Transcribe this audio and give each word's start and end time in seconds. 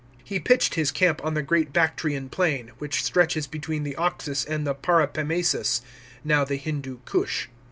He 0.23 0.39
pitched 0.39 0.73
his 0.73 0.91
camp 0.91 1.23
on 1.23 1.35
the 1.35 1.43
great 1.43 1.71
Bactrian 1.73 2.27
plain, 2.29 2.71
which 2.79 3.03
stretches 3.03 3.45
between 3.45 3.83
the 3.83 3.95
Oxus 3.97 4.43
and 4.43 4.65
the 4.65 4.73
Paropamisus 4.73 5.81
(now 6.23 6.43
the 6.43 6.57
Hindoo 6.57 7.01
Koosh). 7.05 7.45